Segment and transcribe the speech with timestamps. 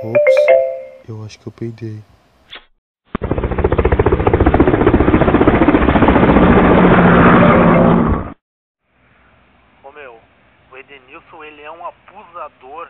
[0.00, 2.00] Ops, eu acho que eu peidei.
[9.82, 10.20] Ô meu,
[10.70, 12.88] o Edenilson ele é um abusador.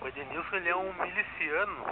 [0.00, 1.86] O Edenilson ele é um miliciano.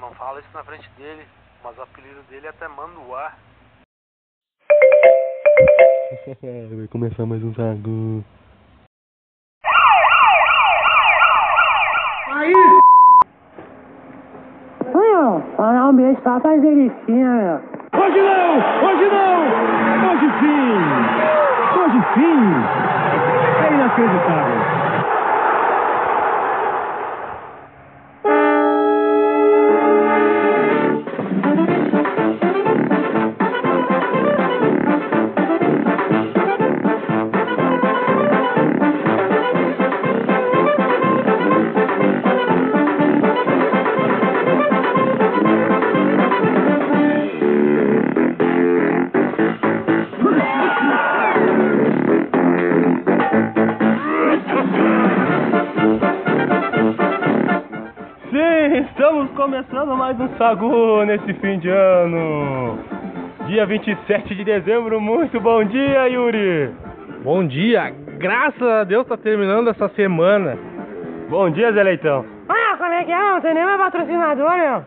[0.00, 1.26] Não fala isso na frente dele,
[1.62, 3.34] mas o apelido dele é até Manduá.
[6.76, 8.24] Vai começar mais um sago.
[14.92, 17.56] Não, mandar um beijo só pra Zericinha, meu.
[17.92, 18.56] Hoje não!
[18.86, 19.40] Hoje não!
[20.10, 20.80] Hoje sim!
[21.78, 22.40] Hoje sim!
[23.62, 24.89] É inacreditável!
[59.80, 62.78] Começando mais um Sagu nesse fim de ano.
[63.46, 66.70] Dia 27 de dezembro, muito bom dia, Yuri.
[67.24, 70.58] Bom dia, graças a Deus tá terminando essa semana.
[71.30, 72.26] Bom dia, Zé Leitão.
[72.48, 73.18] Olha, como é que é?
[73.18, 74.84] Não tem nem mais patrocinador, meu.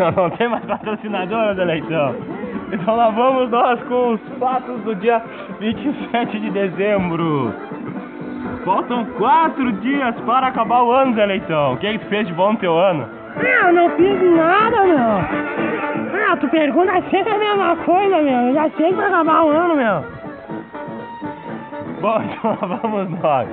[0.16, 2.14] Não tem mais patrocinador, Zé Leitão.
[2.72, 5.22] Então lá vamos nós com os fatos do dia
[5.60, 7.54] 27 de dezembro.
[8.64, 11.74] Faltam quatro dias para acabar o ano, Zé Leitão.
[11.74, 13.19] O que, é que tu fez de bom no teu ano?
[13.36, 16.10] Meu, não fiz nada, meu.
[16.12, 18.48] Meu, tu pergunta sempre a mesma coisa, meu.
[18.48, 20.04] Eu já sei que vai acabar o ano, meu.
[22.00, 23.48] Bom, então lá vamos nós.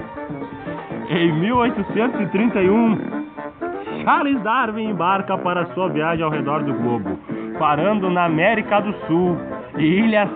[1.10, 2.98] Em 1831,
[4.04, 7.18] Charles Darwin embarca para sua viagem ao redor do globo,
[7.58, 9.38] parando na América do Sul
[9.78, 10.30] e Ilhas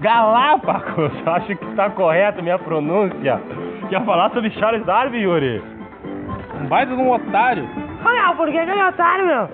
[0.00, 1.12] Galápagos.
[1.26, 3.40] Acho que está correta a minha pronúncia.
[3.88, 5.62] Quer falar sobre Charles Darwin, Yuri?
[6.60, 7.87] Um baita de um otário.
[8.04, 9.48] Olha, por que é otário, meu?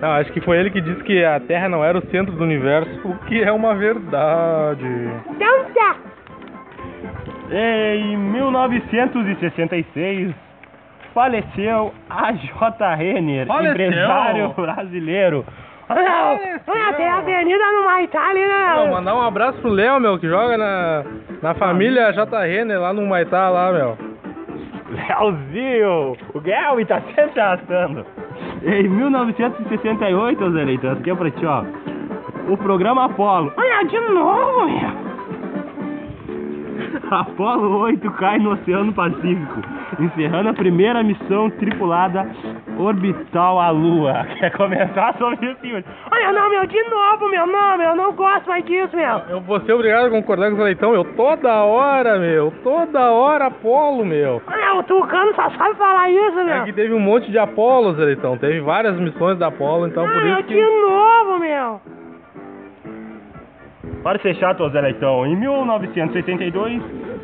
[0.00, 2.42] Não, acho que foi ele que disse que a Terra não era o centro do
[2.44, 4.86] universo, o que é uma verdade.
[5.30, 5.96] Então tá.
[7.50, 10.32] Em 1966,
[11.14, 12.94] faleceu a J.
[12.94, 13.72] Renner, Faleceu?
[13.72, 15.44] empresário brasileiro.
[15.88, 18.74] Olha, olha, tem a avenida no Maitá ali, né?
[18.76, 21.04] Não, mandar um abraço pro Léo, meu, que joga na,
[21.40, 22.42] na família J.
[22.44, 23.96] Renner lá no Maitá, lá, meu.
[24.90, 28.04] Leozinho, o Guilherme tá sempre arrastando.
[28.62, 31.64] Em 1968, Zé Leitão, aqui é pra ti, ó.
[32.48, 33.52] O programa Apollo.
[33.56, 35.05] Olha, de novo, meu.
[37.10, 39.60] Apollo 8 cai no Oceano Pacífico,
[40.00, 42.26] encerrando a primeira missão tripulada
[42.78, 44.26] orbital à Lua.
[44.38, 45.84] Quer comentar sobre isso, Yuri?
[46.10, 47.46] Olha, não, meu, de novo, meu.
[47.46, 49.18] Não, meu, eu não gosto mais disso, meu.
[49.28, 51.04] Eu vou ser obrigado a concordar com o Leitão, meu.
[51.14, 52.52] Toda hora, meu.
[52.62, 54.42] Toda hora Apolo, meu.
[54.46, 56.64] Olha, o Tucano só sabe falar isso, É meu.
[56.64, 58.36] que teve um monte de Apolos, Leitão.
[58.36, 60.60] Teve várias missões da Apolo, então por Ah, isso de que...
[60.64, 61.80] novo, meu.
[64.06, 66.80] Para ser chato, Zé Leitão, em 1982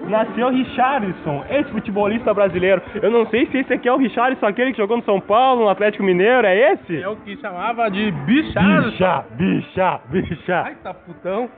[0.08, 2.82] nasceu Richarlison, ex-futebolista brasileiro.
[3.00, 5.62] Eu não sei se esse aqui é o Richarlison, aquele que jogou no São Paulo,
[5.62, 7.00] no Atlético Mineiro, é esse?
[7.00, 8.90] É o que chamava de bichado.
[8.90, 10.62] Bicha, bicha, bicha.
[10.66, 11.48] Ai, tá putão.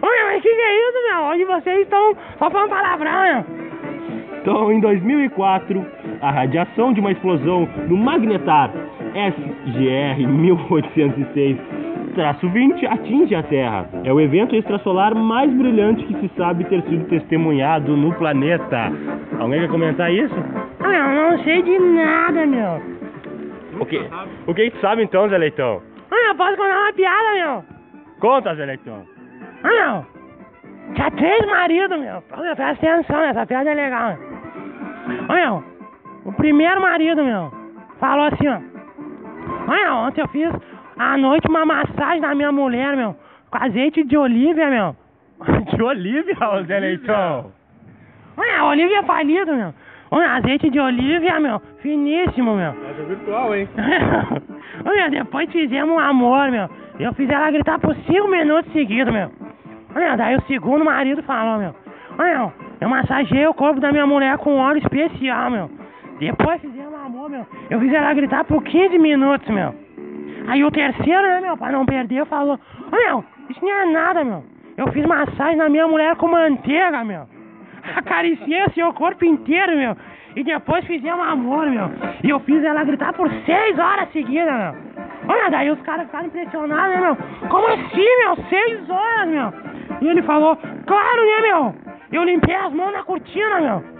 [0.00, 1.24] Olha, mas que que é isso, meu?
[1.24, 3.44] Hoje vocês estão só falando palavrão, meu.
[4.40, 5.86] Então, em 2004,
[6.22, 8.70] a radiação de uma explosão no magnetar
[9.14, 10.26] SGR
[12.14, 13.88] 1806-20 atinge a Terra.
[14.04, 18.92] É o evento extrasolar mais brilhante que se sabe ter sido testemunhado no planeta.
[19.38, 20.34] Alguém quer comentar isso?
[20.80, 22.82] Olha, eu não sei de nada, meu.
[23.80, 24.00] O que,
[24.46, 25.82] o que tu sabe então, Zé Leitão?
[26.10, 27.64] Olha, eu posso contar uma piada, meu.
[28.20, 29.02] Conta, Zé Leitão.
[29.64, 30.14] Olha, meu.
[30.94, 32.22] Tinha três maridos, meu.
[32.36, 34.34] Olha, presta atenção, essa piada é legal, meu.
[35.28, 35.64] Olha, meu,
[36.26, 37.50] o primeiro marido, meu,
[37.98, 38.74] falou assim, ó.
[39.66, 40.50] Olha, ontem eu fiz
[40.98, 43.16] à noite uma massagem na minha mulher, meu,
[43.50, 44.96] com azeite de olívia, meu.
[45.74, 47.52] De Olívia, ô Zé Leitão.
[48.36, 49.74] Olha, a olívia é falido, meu.
[50.10, 52.72] Olha, azeite de olívia, meu, finíssimo, meu.
[52.72, 53.68] Loja virtual, hein?
[54.86, 56.68] Olha, depois fizemos um amor, meu.
[57.00, 59.30] Eu fiz ela gritar por cinco minutos seguidos, meu.
[59.94, 61.74] Olha, daí o segundo marido falou, meu.
[62.18, 65.70] Olha, eu massageei o corpo da minha mulher com óleo especial, meu.
[66.20, 67.46] Depois fizemos amor, meu.
[67.70, 69.74] Eu fiz ela gritar por 15 minutos, meu.
[70.46, 72.58] Aí o terceiro, né, meu, pra não perder, falou:
[72.92, 74.44] Ô, meu, isso não é nada, meu.
[74.76, 77.26] Eu fiz massagem na minha mulher com manteiga, meu.
[77.96, 79.96] Acariciei seu corpo inteiro, meu.
[80.36, 81.88] E depois fizemos amor, meu.
[82.22, 84.74] E eu fiz ela gritar por seis horas seguidas, meu.
[85.28, 87.16] Olha, daí os caras ficaram impressionados, né, meu?
[87.48, 88.36] Como assim, meu?
[88.48, 89.52] Seis horas, meu.
[90.00, 90.56] E ele falou,
[90.86, 91.74] claro, né, meu?
[92.12, 93.94] Eu limpei as mãos na cortina, meu.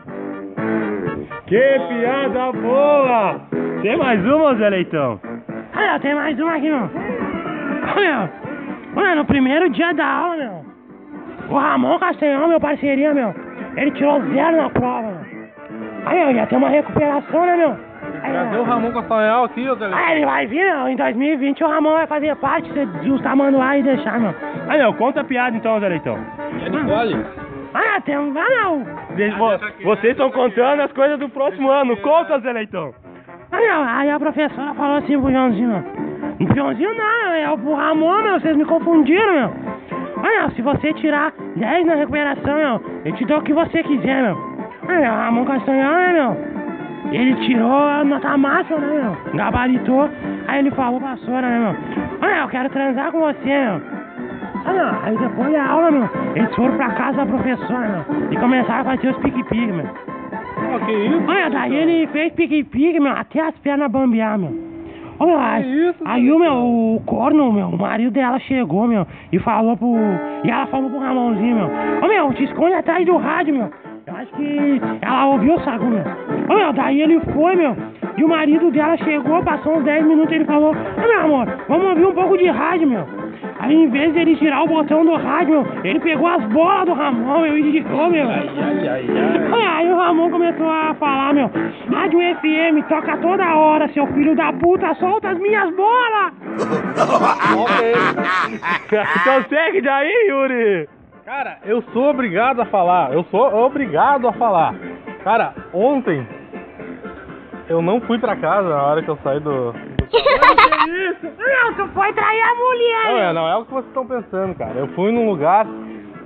[1.46, 3.40] Que piada boa!
[3.82, 5.20] Tem mais uma, Zé Leitão?
[5.76, 6.90] Olha, tem mais uma aqui, meu.
[7.96, 8.30] Olha,
[8.96, 10.64] olha, no primeiro dia da aula, meu.
[11.50, 13.34] O Ramon Castanhão, meu parceirinho, meu.
[13.76, 15.44] Ele tirou zero na prova, meu.
[16.06, 17.76] Aí, meu, ia ter uma recuperação, né, meu?
[18.22, 20.88] Aí, Cadê o Ramon Castanhal aqui, ô Zé Ah, ele vai vir, meu.
[20.88, 24.34] Em 2020 o Ramon vai fazer parte de os manduá e deixar, meu.
[24.68, 26.18] Ah, não, conta a piada então, Zé Leitão.
[26.60, 27.26] E a Nicole?
[27.74, 28.32] Ah, tem um.
[28.38, 28.84] Ah, não.
[29.82, 31.96] Vocês estão contando as coisas do próximo ano.
[31.98, 32.94] Conta, Zé Leitão.
[33.70, 36.48] Aí a professora falou assim pro Joãozinho, meu.
[36.48, 38.40] O Joãozinho não, é o Ramon, meu.
[38.40, 39.50] Vocês me confundiram, meu.
[40.22, 44.22] Meu, se você tirar 10 na recuperação, meu, eu te dou o que você quiser,
[44.22, 44.36] meu.
[44.86, 46.54] Meu, o Ramon Castanhão, né, meu?
[47.12, 49.34] Ele tirou a nota máxima, né, meu?
[49.34, 50.08] Gabaritou.
[50.48, 52.20] Aí ele falou pra Sora, né, meu?
[52.20, 53.94] Meu, eu quero transar com você, meu.
[54.64, 58.80] Não, aí depois da aula, meu, eles foram pra casa da professora, meu, e começaram
[58.80, 60.13] a fazer os pique-pique, meu.
[60.80, 61.24] Que isso?
[61.26, 64.52] Olha, daí ele fez pique-pique, meu, até as pernas bambear, meu.
[65.18, 69.06] Ô, meu, aí, isso, aí o meu, o corno, meu, o marido dela chegou, meu,
[69.32, 69.94] e falou pro...
[70.42, 71.70] E ela falou pro Ramonzinho, meu,
[72.02, 73.70] ô, meu, te esconde atrás do rádio, meu.
[74.06, 76.02] Eu acho que ela ouviu o sagu, meu.
[76.48, 77.76] Ô, meu, daí ele foi, meu,
[78.16, 81.86] e o marido dela chegou, passou uns 10 minutos, ele falou, ô, meu amor, vamos
[81.90, 83.23] ouvir um pouco de rádio, meu.
[83.64, 86.84] Aí, em vez de ele tirar o botão do rádio, meu, ele pegou as bolas
[86.84, 88.28] do Ramon, meu, e ligou, meu.
[88.28, 89.64] Ai, ai, ai, ai.
[89.84, 91.50] Aí o Ramon começou a falar, meu,
[91.90, 96.34] rádio FM, toca toda hora, seu filho da puta, solta as minhas bolas!
[98.92, 100.86] então segue daí, Yuri.
[101.24, 103.14] Cara, eu sou obrigado a falar.
[103.14, 104.74] Eu sou obrigado a falar.
[105.24, 106.28] Cara, ontem
[107.66, 109.74] eu não fui pra casa na hora que eu saí do.
[110.22, 111.42] Do...
[111.42, 113.04] Não, tu foi trair a mulher!
[113.12, 114.72] Não, é, não é o que vocês estão pensando, cara.
[114.76, 115.66] Eu fui num lugar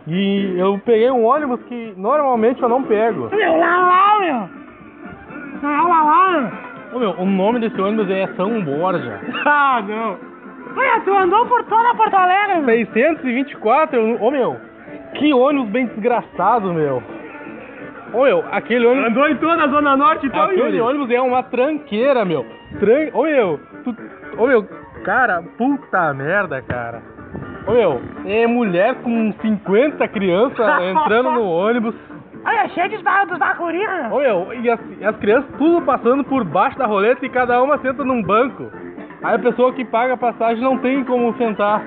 [0.06, 3.28] e eu peguei um ônibus que normalmente eu não pego.
[3.34, 4.48] Meu, lá, lá, meu!
[5.62, 6.68] Lá, lá, lá, meu!
[6.90, 9.20] Ô meu, o nome desse ônibus é São Borja.
[9.46, 10.16] Ah, não.
[10.76, 12.86] Olha, tu andou por toda Porto Alegre, meu!
[12.92, 14.56] 624, eu- ô meu,
[15.14, 17.02] que ônibus bem desgraçado, meu.
[18.14, 19.10] Ô meu, aquele ônibus.
[19.10, 20.80] Andou em toda a Zona Norte então, Aquele Yuri.
[20.80, 22.46] ônibus é uma tranqueira, meu.
[22.80, 23.08] Tran...
[23.12, 23.96] Ô meu, tu...
[24.36, 24.66] ô meu,
[25.04, 27.02] cara, puta merda, cara.
[27.66, 31.94] Ô meu, é mulher com 50 crianças entrando no ônibus.
[32.44, 34.12] Olha, cheio de barros dos bacurinhos!
[34.12, 37.62] Ô meu, e as, e as crianças tudo passando por baixo da roleta e cada
[37.62, 38.70] uma senta num banco.
[39.22, 41.82] Aí a pessoa que paga a passagem não tem como sentar.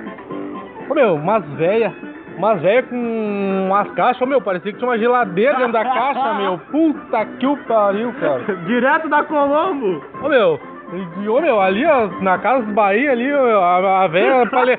[0.90, 1.94] Ô meu, umas velhas,
[2.38, 6.58] umas velhas com umas caixas, meu, parecia que tinha uma geladeira dentro da caixa, meu.
[6.70, 8.56] Puta que o pariu, cara.
[8.66, 10.04] Direto da Colombo.
[10.22, 10.60] Ô meu,
[10.94, 14.78] e- ô meu, ali ó, na casa dos Bahia ali, meu, a, a velha pale,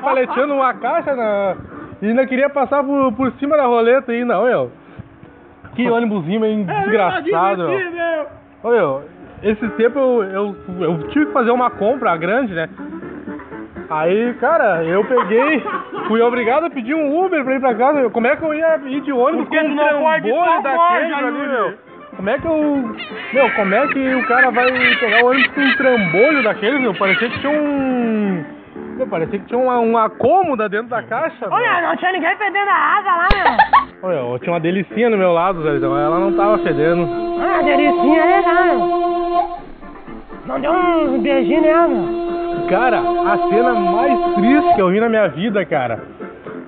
[0.00, 1.56] paleteando uma caixa na,
[2.00, 4.70] e ainda queria passar por, por cima da roleta aí, não, meu.
[5.74, 8.26] Que ônibusinho meio desgraçado, meu.
[8.62, 9.02] Ô meu,
[9.42, 12.68] esse tempo eu, eu, eu tive que fazer uma compra grande, né?
[13.88, 15.62] Aí, cara, eu peguei,
[16.06, 18.08] fui obrigado a pedir um Uber pra ir pra casa.
[18.10, 21.89] Como é que eu ia ir de ônibus Porque com um trambolho Forja, ali, meu?
[22.20, 22.94] Como é que eu.
[23.32, 26.94] Meu, como é que o cara vai pegar o ônibus com um trambolho daqueles, meu?
[26.94, 28.44] Parecia que tinha um.
[28.98, 31.48] Meu, parecia que tinha uma, uma cômoda dentro da caixa.
[31.50, 33.96] Olha, não tinha ninguém perdendo a asa lá, meu!
[34.02, 37.08] Olha, tinha uma delicinha no meu lado, Zé, então ela não tava fedendo.
[37.40, 39.58] Ah, delicinha é meu!
[40.44, 42.66] Não deu um beijinho nela, meu!
[42.68, 46.00] Cara, a cena mais triste que eu vi na minha vida, cara.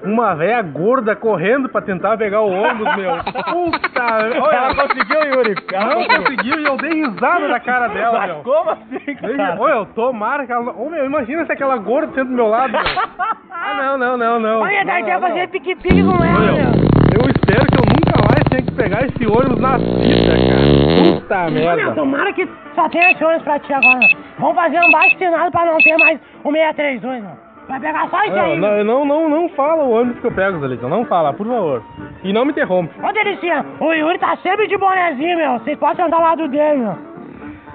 [0.04, 3.12] Uma velha gorda correndo pra tentar pegar o ônibus, meu.
[3.22, 4.04] Puta,
[4.40, 5.54] olha, ela conseguiu, Yuri.
[5.72, 8.36] Ela não conseguiu e eu dei risada na cara dela, meu.
[8.42, 9.60] Como assim, cara?
[9.60, 10.72] Ô, eu tomara que ela.
[10.72, 12.82] Ô, meu, imagina se aquela gorda senta do meu lado, meu.
[13.64, 14.60] Ah, não, não, não, não.
[14.60, 16.64] Olha, quer não, fazer pique-pique com ela, meu, meu!
[16.64, 21.14] Eu espero que eu nunca mais tenha que pegar esse ônibus na vida, cara.
[21.14, 21.94] Puta Olha, merda.
[21.94, 24.08] tomara que só tenha esse ônibus pra ti agora, meu!
[24.40, 27.51] Vamos fazer um baixo assinado pra não ter mais o 632, meu!
[27.68, 30.58] Vai pegar só isso aí, Não, não, não, não, fala o ônibus que eu pego,
[30.60, 30.88] Zelitão.
[30.88, 31.82] Não fala, por favor.
[32.22, 32.92] E não me interrompe.
[33.02, 35.52] Ô, Delicinha, o Yuri tá sempre de bonezinho, meu!
[35.60, 37.12] Vocês podem sentar ao lado dele, meu!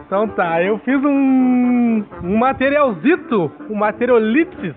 [0.06, 4.74] Então tá, eu fiz um, um materialzito, um materiolipsis.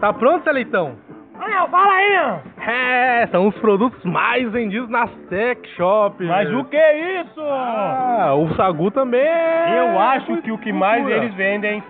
[0.00, 0.94] Tá pronto, Seleitão?
[1.34, 2.40] Ô, meu, fala aí, meu.
[2.66, 6.26] É, são os produtos mais vendidos nas sex shops.
[6.26, 7.40] Mas o que é isso?
[7.40, 9.78] Ah, o Sagu também é...
[9.80, 11.82] Eu acho que o que mais eles vendem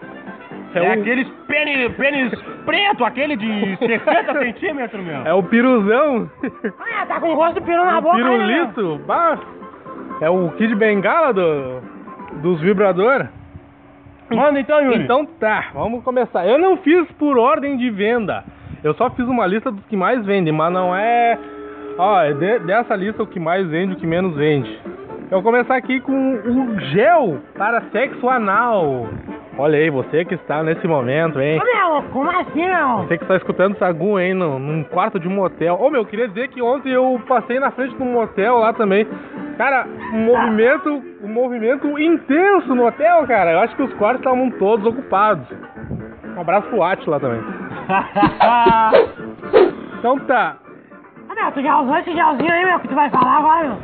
[0.74, 2.32] É é, o- aqueles pênis, pênis
[2.64, 5.22] preto, aquele de 60 centímetros, meu.
[5.26, 6.30] É o piruzão.
[6.42, 8.38] Olha, tá com gosto de peru na boca, né, meu?
[8.38, 9.00] Pirulito.
[9.06, 9.38] Bah,
[10.20, 11.80] é o Kid Bengala do,
[12.42, 13.26] dos vibrador.
[14.30, 15.02] Manda então, Yuri.
[15.04, 16.46] Então tá, vamos começar.
[16.46, 18.44] Eu não fiz por ordem de venda.
[18.84, 21.38] Eu só fiz uma lista dos que mais vendem, mas não é.
[21.96, 24.70] Ó, é de- dessa lista o que mais vende, o que menos vende.
[25.30, 29.08] Eu vou começar aqui com o gel para sexo anal.
[29.58, 31.60] Olha aí, você que está nesse momento, hein?
[31.60, 32.98] Ô, meu, como assim, meu?
[32.98, 35.76] Você que está escutando Sagu, hein, no, num quarto de um motel.
[35.80, 39.04] Ô, meu, queria dizer que ontem eu passei na frente de um motel lá também.
[39.56, 39.84] Cara,
[40.14, 43.50] um movimento, um movimento intenso no hotel, cara.
[43.50, 45.44] Eu acho que os quartos estavam todos ocupados.
[46.36, 47.42] Um abraço pro Atila também.
[49.98, 50.56] Então tá.
[51.28, 53.76] Ô, meu, tu já usou esse gelzinho aí, meu, que tu vai falar agora, meu?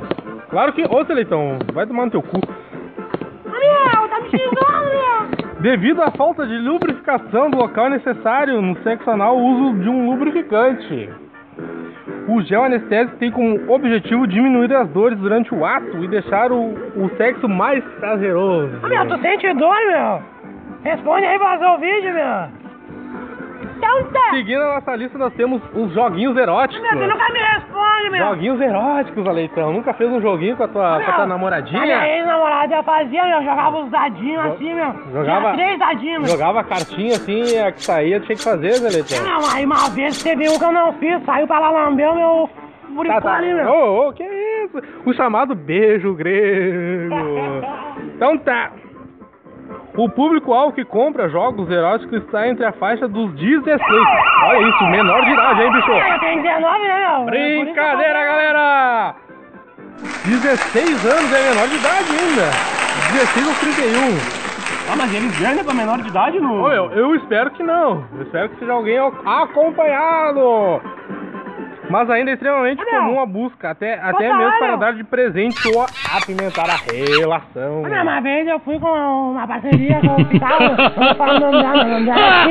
[0.49, 2.37] Claro que, ô Seleitão, vai tomar no teu cu.
[2.37, 5.44] Ô, meu, tá me xingando, meu.
[5.65, 9.89] Devido à falta de lubrificação do local é necessário no sexo anal, o uso de
[9.89, 11.09] um lubrificante.
[12.29, 16.75] O gel anestésico tem como objetivo diminuir as dores durante o ato e deixar o,
[16.97, 18.79] o sexo mais prazeroso.
[18.85, 20.23] Ô, meu, tu sente dor, meu?
[20.83, 22.64] Responde aí pra o vídeo, meu.
[23.77, 24.31] Então tá.
[24.31, 26.81] Seguindo a nossa lista, nós temos os joguinhos eróticos.
[26.83, 28.27] Meu, tu nunca me responde, meu.
[28.29, 29.73] Joguinhos eróticos, Aleitão.
[29.73, 32.07] Nunca fez um joguinho com a tua, com a tua Minha namoradinha?
[32.09, 34.93] ex-namorada fazia, meu, jogava os dadinhos assim, meu.
[35.13, 36.31] jogava- Tinha três dadinhos, meu.
[36.31, 39.25] Jogava a cartinha assim, a que saía, tinha que fazer, Zé Leitão.
[39.25, 42.15] Não, aí uma vez teve um que eu não fiz, saiu pra lá lamber o
[42.15, 42.51] meu
[42.91, 43.35] buricó Tá, tá.
[43.37, 43.69] ali, meu.
[43.69, 44.81] Ô, ô, que isso?
[45.05, 47.15] O chamado beijo grego.
[48.17, 48.71] Então tá.
[49.97, 53.81] O público-alvo que compra jogos eróticos está entre a faixa dos 16.
[54.45, 55.91] Olha isso, menor de idade, hein, bicho?
[55.93, 57.25] Eu tenho 19, né, meu?
[57.27, 59.15] Brincadeira, galera!
[60.25, 62.51] 16 anos é menor de idade ainda.
[63.13, 64.45] 16 ou 31.
[64.93, 66.39] Ah, mas eles vendem pra menor de idade.
[66.39, 68.05] Ô, eu, eu espero que não.
[68.17, 70.83] Eu espero que seja alguém acompanhado.
[71.91, 73.01] Mas ainda é extremamente meu.
[73.01, 75.83] comum a busca, até, até falar, mesmo para dar de presente ou
[76.17, 77.83] apimentar a relação.
[77.83, 81.63] Olha, uma vez eu fui com uma parceria com o hospital, eu falar o nome
[81.63, 82.47] dela, o nome dela é.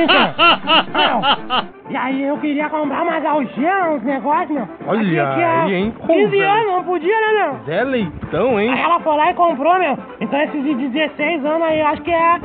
[0.93, 4.67] Meu, E aí eu queria comprar umas algemas, uns negócios, meu.
[4.87, 5.93] Olha Aqui, tinha aí, hein?
[6.07, 6.47] 15 Zé.
[6.47, 7.63] anos, não podia, né, meu?
[7.65, 8.71] Zé Leitão, hein?
[8.73, 9.97] Aí ela foi lá e comprou, meu.
[10.21, 12.39] Então esses de 16 anos aí, eu acho que é,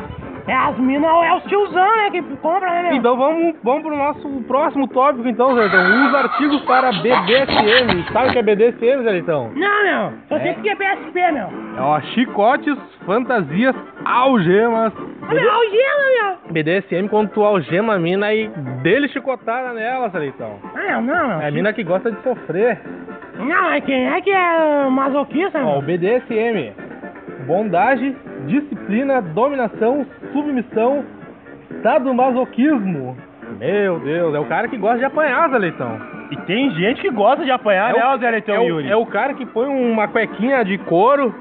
[0.48, 2.92] é as minas ou é os tiozão, né, que compra, né, meu?
[2.94, 6.06] Então vamos, vamos pro nosso próximo tópico, então, Zé Leitão.
[6.08, 8.04] Os artigos para BDSM.
[8.12, 9.50] Sabe o que é BDSM, Zé Leitão?
[9.54, 10.12] Não, meu.
[10.28, 10.40] Só É.
[10.40, 11.46] sei que é PSP, meu.
[11.76, 12.76] É ó, chicotes,
[13.06, 14.92] fantasias, algemas.
[15.22, 16.52] Olha, BD- algema, meu.
[16.52, 18.48] BDSM quando tu algema a mina e
[18.82, 20.58] dele chicotada nela, Zé Leitão.
[20.74, 21.40] Ah, não, meu.
[21.40, 22.80] É a mina que gosta de sofrer.
[23.38, 25.82] Não, mas quem é que é masoquista, Ó, o meu?
[25.82, 26.72] BDSM.
[27.46, 31.04] Bondade, disciplina, dominação, submissão,
[31.82, 33.16] sadomasoquismo.
[33.58, 35.98] Meu Deus, é o cara que gosta de apanhar, Zé Leitão.
[36.30, 38.90] E tem gente que gosta de apanhar, né, ô Zé Leitão é, o, Yuri?
[38.90, 41.34] é o cara que põe uma cuequinha de couro,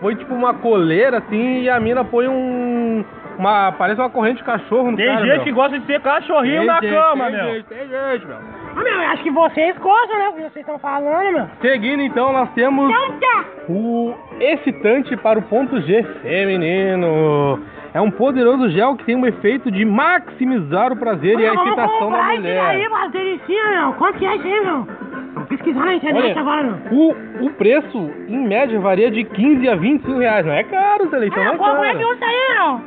[0.00, 3.04] põe tipo uma coleira assim, e a mina põe um.
[3.38, 5.44] Uma, parece uma corrente de cachorro no Tem cara, gente meu.
[5.44, 7.54] que gosta de ser cachorrinho Tem na gente, cama, tem meu.
[7.54, 8.36] Gente, tem gente, meu.
[8.36, 10.28] Ah, meu, eu acho que vocês gostam, né?
[10.28, 11.46] O que vocês estão falando, meu.
[11.62, 13.44] Seguindo então, nós temos Então tá.
[13.70, 17.60] o excitante para o ponto G feminino.
[17.92, 22.10] É um poderoso gel que tem um efeito de maximizar o prazer e a excitação
[22.10, 22.60] da mulher.
[22.60, 23.92] aí, umas delicinhas, meu.
[23.94, 24.86] Quanto que é isso aí, meu?
[25.34, 26.76] Vou pesquisar na internet Olha, agora, meu.
[26.92, 30.46] o, o preço, em média, varia de 15 a 25 reais.
[30.46, 32.14] Não é caro, Zé Leitão, não Ah, é como é que caro.
[32.14, 32.80] usa aí, meu?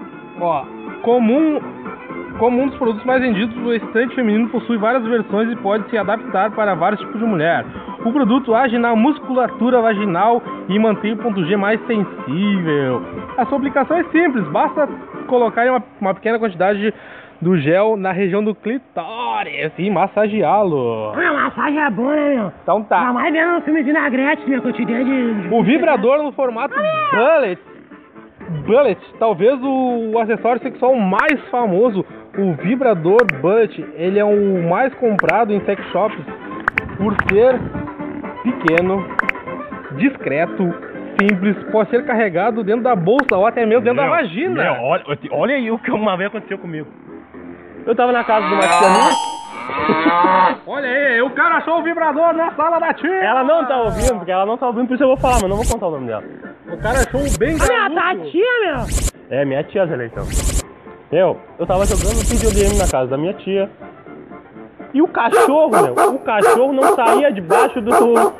[0.47, 0.65] Ó,
[1.01, 1.59] comum,
[2.39, 5.97] como um dos produtos mais vendidos, o excitante feminino possui várias versões e pode se
[5.97, 7.65] adaptar para vários tipos de mulher.
[8.05, 13.01] O produto age na musculatura vaginal e mantém o ponto G mais sensível.
[13.37, 14.87] A sua aplicação é simples, basta
[15.27, 16.93] colocar uma, uma pequena quantidade de-
[17.41, 21.11] do gel na região do clitóris e massageá-lo.
[21.15, 22.51] Olha, a massagem é boa, né, meu?
[22.61, 23.13] Então Ainda tá.
[23.13, 25.33] mais vendo no filme Vinagrete, meu, que eu te dei de...
[25.41, 26.75] de- O vibrador no formato
[27.11, 27.61] bullet.
[28.65, 32.05] Bullet, talvez o acessório sexual mais famoso,
[32.37, 36.19] o vibrador bullet, ele é o mais comprado em sex shops
[36.97, 37.59] por ser
[38.43, 39.05] pequeno,
[39.97, 40.73] discreto,
[41.19, 44.63] simples, pode ser carregado dentro da bolsa ou até mesmo dentro da Meu, vagina.
[44.63, 46.87] meu, olha, olha aí o que uma vez aconteceu comigo.
[47.85, 49.33] Eu tava na casa de uma tia minha,
[50.67, 53.09] Olha aí, o cara achou o vibrador na sala da tia.
[53.23, 55.49] ela não tá ouvindo, porque ela não tá ouvindo, por isso eu vou falar, mas
[55.49, 56.23] não vou contar o nome dela.
[56.67, 58.31] O cara achou o bem Olha, tá a garoto.
[58.31, 58.85] tia, meu.
[59.29, 60.25] É, minha tia, Zé Leitão.
[61.11, 63.69] Eu, eu tava jogando videogame na casa da minha tia.
[64.93, 68.33] E o cachorro, meu, o cachorro não saía debaixo do,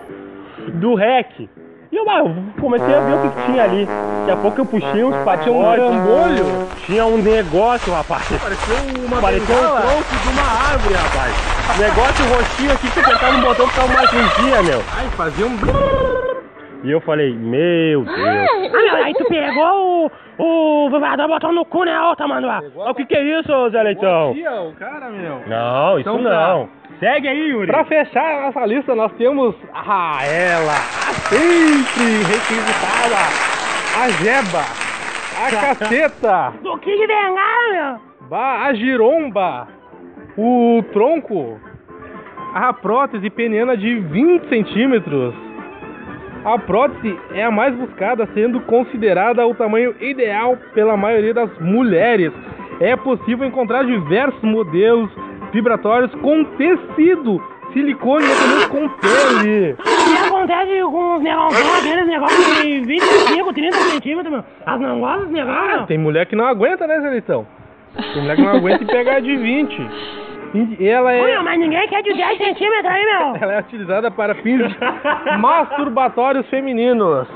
[0.73, 1.49] do rec.
[1.91, 2.23] E eu, ah,
[2.59, 3.85] comecei a ver o que, que tinha ali.
[3.85, 5.57] Daqui a pouco eu puxei uns patinhos.
[5.57, 6.67] Tinha um trambolho?
[6.85, 8.27] Tinha um negócio, rapaz.
[8.41, 11.53] Pareceu uma Parecia um tronco de uma árvore, rapaz.
[11.79, 14.83] Negócio roxinho aqui que você apertava no botão ficava mais limpinha, meu.
[14.95, 16.32] Ai, fazia um...
[16.83, 18.17] E eu falei, meu Deus.
[18.17, 22.61] Ah, meu, aí tu pegou o, o vibrador botou no cu, né, Tamanduá?
[22.85, 24.33] Ah, O que que é isso, Zé Leitão?
[24.33, 25.41] Tia, o cara, meu.
[25.47, 26.29] Não, isso Então tá.
[26.29, 26.69] não.
[26.99, 27.67] Segue aí, Yuri.
[27.67, 33.15] Pra fechar a nossa lista, nós temos a ela, a sempre requisitada,
[34.03, 34.59] a Jeba,
[35.41, 38.29] a Caceta, Do que de bengala, meu?
[38.29, 39.67] ba- a Giromba,
[40.37, 41.59] o Tronco,
[42.53, 45.33] a prótese peniana de 20 centímetros.
[46.45, 52.33] A prótese é a mais buscada, sendo considerada o tamanho ideal pela maioria das mulheres.
[52.81, 55.09] É possível encontrar diversos modelos
[55.53, 59.73] vibratórios com tecido, silicone e com pele.
[59.73, 64.43] O que acontece com os negócios, aqueles negócios de 25, 30 centímetros, meu?
[64.65, 65.47] As negócios, meu?
[65.87, 67.47] Tem mulher que não aguenta, né, Seleção?
[67.95, 69.89] Tem mulher que não aguenta e pegar de 20.
[70.53, 71.23] E ela é.
[71.25, 73.35] meu, mas ninguém quer de 10 centímetros aí, meu.
[73.41, 74.61] Ela é utilizada para fins
[75.39, 77.27] masturbatórios femininos.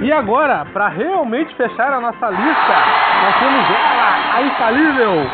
[0.00, 2.74] E agora, para realmente fechar a nossa lista,
[3.24, 5.30] nós temos ela, a infalível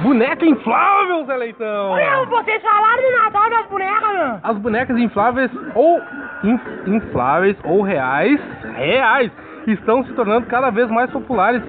[0.00, 1.94] boneca inflável, Zé Leitão.
[1.94, 4.38] Meu, vocês falaram do Natal das bonecas, meu.
[4.42, 6.00] As bonecas infláveis ou
[6.42, 8.40] in- infláveis ou reais,
[8.76, 9.30] reais,
[9.68, 11.62] estão se tornando cada vez mais populares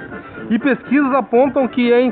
[0.50, 2.12] e pesquisas apontam que em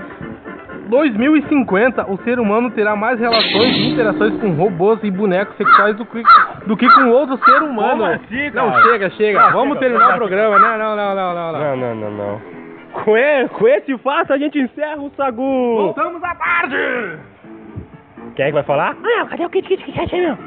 [0.92, 6.06] 2050 o ser humano terá mais relações e interações com robôs e bonecos sexuais do
[6.06, 6.22] que,
[6.68, 8.04] do que com outro ser humano.
[8.04, 9.42] Como assim, não, chega, chega.
[9.42, 10.60] Ah, Vamos chega, terminar chega, o programa.
[10.60, 11.60] Não, não, não, não, não, não.
[11.62, 12.42] Não, não, não, não.
[12.92, 15.76] Com, e- com esse fato a gente encerra o Sagu.
[15.78, 16.76] Voltamos à tarde!
[18.36, 18.94] Quem é que vai falar?
[18.96, 20.38] Meu, cadê o Kit Kit Kit meu?